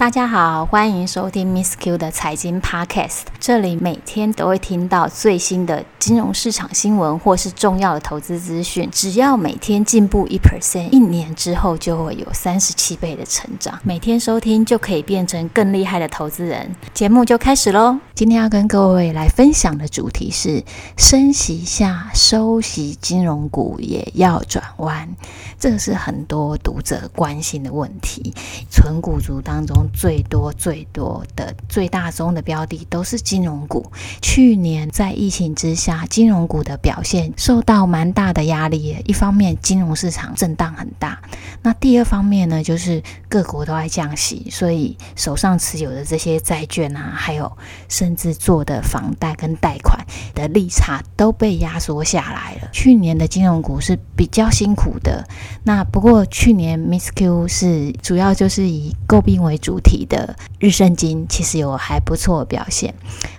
[0.00, 3.24] 大家好，欢迎收听 Miss Q 的财经 Podcast。
[3.38, 8.88] 这里每天都会听到最新的金融市场新闻或是重要的投资资讯。
[8.90, 13.78] 只要每天进步一 percent，一年之后就会有三十七倍的成长。
[13.82, 16.74] 每天收听就可以变成更厉害的投资人。
[16.94, 17.98] 节目就开始喽！
[18.14, 20.64] 今天要跟各位来分享的主题是：
[20.96, 25.14] 升息下收息金融股也要转弯。
[25.58, 28.32] 这是很多读者关心的问题。
[28.70, 29.89] 存股族当中。
[29.92, 33.90] 最多最多的最大宗的标的都是金融股。
[34.22, 38.96] 去年在疫情之下，金融股的表现受到蛮大的压力。
[39.06, 41.16] 一方面，金融市场震荡很大；
[41.62, 47.50] 那第二方面呢，就是各国都在降息，所以手上持有的这些债券啊，还有
[47.88, 49.98] 甚至做的房贷跟贷款
[50.34, 52.68] 的利差都被压缩下来了。
[52.70, 55.26] 去年的金融股是比较辛苦的。
[55.64, 59.79] 那不过去年 Miss Q 是主要就是以购并为主。
[59.80, 62.94] 体的日盛金其实有还不错的表现。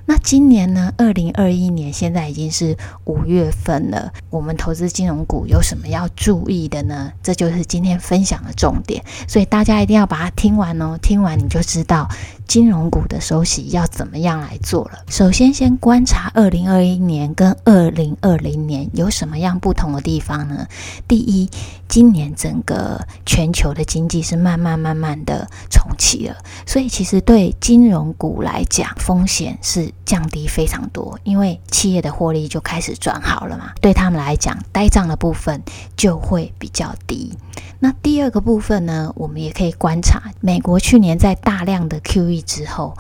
[0.06, 0.92] 那今年呢？
[0.98, 4.12] 二零二一年现在已经是五月份了。
[4.30, 7.14] 我们投资金融股有什么要注意的呢？
[7.24, 9.04] 这就是今天分享的重点。
[9.28, 10.98] 所以大家一定要把它听完哦。
[11.02, 12.10] 听完你就知道
[12.48, 15.04] 金融股的收息要怎么样来做了。
[15.08, 20.68] 首先，先观察二零二一年跟二零二零年有什么样不同的地方呢？
[21.08, 21.50] 第一，
[21.88, 29.92] 今年整个全球的经济是慢慢慢慢的重启了，所以其实对金融股来讲，风险是。
[30.12, 35.64] 降低非常多，因为企业的获利就开始转好了嘛，对他们来讲，呆账的部分
[35.96, 37.34] 就会比较低。
[37.80, 42.98] 那第二个部分呢，我们也可以观察，美国去年在大量的 QE 之后，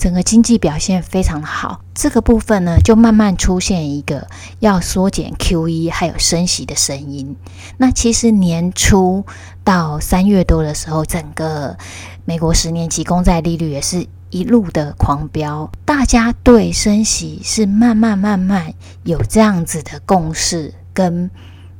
[0.00, 4.26] 整个经济表现非常好，这个部分呢，就慢慢出现一个
[4.58, 7.36] 要缩减 QE 还有升息的声音。
[7.76, 9.26] 那其实年初
[9.62, 11.76] 到三月多的时候，整个
[12.24, 14.06] 美国十年期公债利率也是。
[14.32, 18.72] 一路的狂飙，大家对升息是慢慢慢慢
[19.02, 21.28] 有这样子的共识跟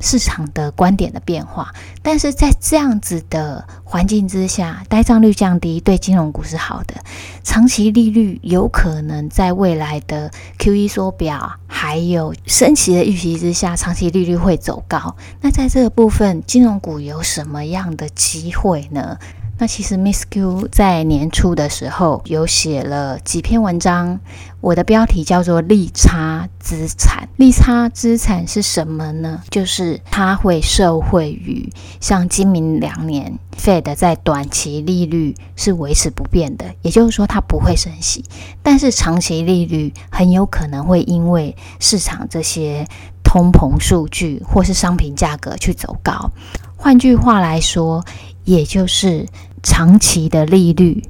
[0.00, 1.72] 市场的观点的变化，
[2.02, 6.94] 但是在这样子的环境之下，呆账率降低对金融股是好的，
[7.44, 15.14] 长期利率有可能在未来的 QE 缩表还有升息的预期之下，长期利率会走高。
[15.40, 19.18] 那在这个部分，金融股有什么样的机会呢？
[19.60, 24.18] 那其实 Miss Q 在年初的时候有写了几篇文章，
[24.62, 27.28] 我的标题叫做“利差资产”。
[27.36, 29.42] 利差资产是什么呢？
[29.50, 31.70] 就是它会受惠于
[32.00, 38.24] 像今明两年 Fed 在短期利率是维持不变的，也就是说它不会升息，
[38.62, 42.88] 但是长期利率很有可能会因为市场这些
[43.22, 46.30] 通膨数据或是商品价格去走高。
[46.78, 48.02] 换句话来说，
[48.46, 49.26] 也就是。
[49.62, 51.04] 长期的利率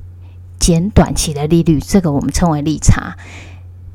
[0.58, 3.16] 减短期的利率，这个我们称为利差。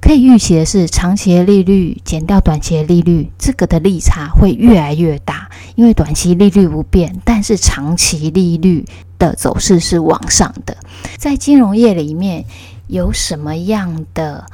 [0.02, 5.50] 可以预期的是，长期的利率减掉短期的利率，这个的利差会越来越大。
[5.76, 8.86] 因为短期利率不变，但是长期利率
[9.18, 10.78] 的走势是往上的。
[11.18, 12.46] 在金融业里面，
[12.86, 14.46] 有什么样的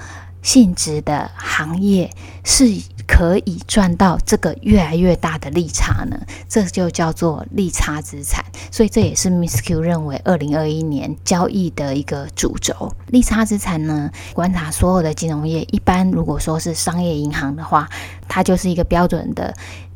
[0.41, 2.09] 性质的行业
[2.44, 2.66] 是
[3.07, 6.18] 可以赚到这个越来越大的利差呢？
[6.47, 8.44] 这就叫做利差资产。
[8.72, 12.94] 所以这也是 Miss Q 认为二零二一年交易的一个主轴。
[13.07, 17.90] 利差资产呢，观察所有的金融业，一般如果说是商业银行的话，
[18.28, 19.53] 它就是一个标准的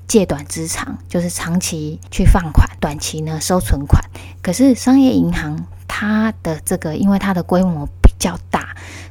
[0.07, 4.03] 借短资长，就是长期去放款，短期呢收存款。
[4.41, 7.87] 可是商业银行它的这个，因为它的规模。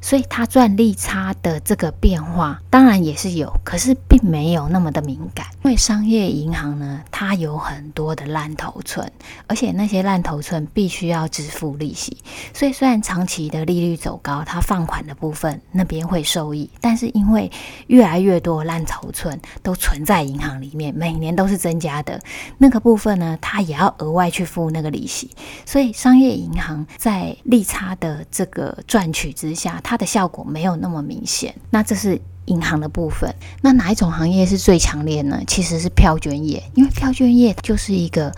[0.04, 5.46] 所以它赚利差的这个变化，当然也是有，可是并没有那么的敏感。
[5.64, 9.10] 因为商业银行呢，它有很多的烂头寸，
[9.46, 12.18] 而且那些烂头寸必须要支付利息。
[12.52, 17.50] 所以虽然长期的利率走高，它放款的部分那边会受益，但是因为
[17.86, 22.20] 越来越多烂头寸都存在银行里面，每年都是增加的，
[22.58, 25.30] 那个部分呢，它也要额外去付那个利息。
[25.64, 33.34] 所以商业银行在利差的这个赚取之下，它的效果没有那么明显，那这是银行的部分。
[33.62, 35.42] 那哪一种行业是最强烈呢？
[35.46, 38.34] 其实是票券业，因为票券业就是一个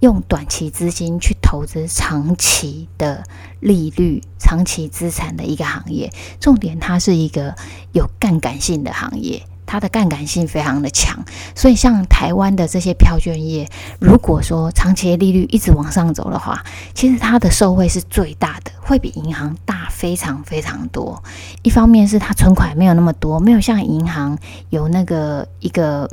[0.00, 3.24] 用短期资金去投资长期的
[3.60, 6.12] 利率、长期资产的一个行业。
[6.40, 7.54] 重点，它是一个
[7.92, 9.42] 有杠杆性的行业。
[9.66, 11.22] 它的杠杆性非常的强，
[11.54, 13.68] 所以像台湾的这些票券业，
[14.00, 16.64] 如果说长期利率一直往上走的话，
[16.94, 21.22] 其实它的受惠是最大的，会比银行大非常非常多。
[21.62, 24.38] 一方面是它存款没有那么多，没有像银行
[24.70, 26.08] 有那个一个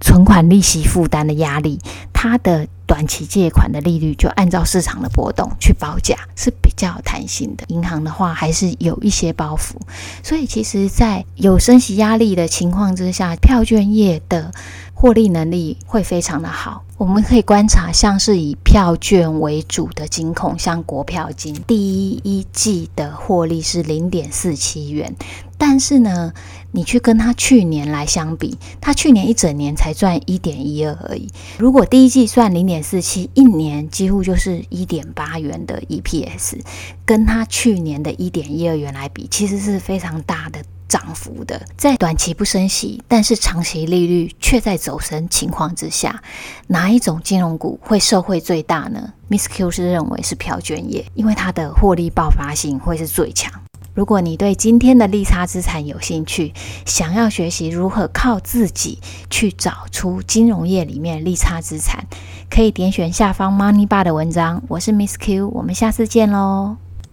[0.00, 1.80] 存款利息负担的压力，
[2.12, 7.64] 它的短期借款的利率就按照市场的波动去报价，是比较有弹性的。
[7.68, 9.74] 银行的话还是有一些包袱，
[10.22, 14.52] 所以其实，在有升息压力的情况之下，票券业的
[14.94, 16.84] 获利能力会非常的好。
[16.96, 25.14] 我们可以观察，像是以票券为主的金控，像国票金，第一季的获利是零点四七元，
[25.58, 26.32] 但是呢，
[26.76, 31.28] 你去跟它去年来相比，它去年一整年才赚一点一二而已。
[31.58, 36.60] 如果第一季算零点四七，一年几乎就是一点八元的 EPS，
[37.06, 40.62] 跟它去年的一点一二元来比，其实是非常大的。
[40.88, 46.22] 涨幅的，在短期不升息，但是长期利率却在走升情况之下，
[46.68, 53.52] 哪一种金融股会受惠最大呢？Miss Q 是认为是票券业，因为它的获利爆发性会是最强。
[53.96, 56.52] 如果你对今天的利差资产有兴趣，
[56.84, 58.98] 想要学习如何靠自己
[59.30, 62.04] 去找出金融业里面的利差资产，
[62.50, 64.62] 可以点选下方 Money Bar 的文章。
[64.68, 66.85] 我是 Miss Q，我们下次见喽。